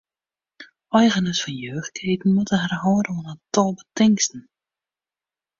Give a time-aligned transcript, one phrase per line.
[1.01, 4.41] Eigeners fan jeugdketen moatte har hâlde oan in tal betingsten.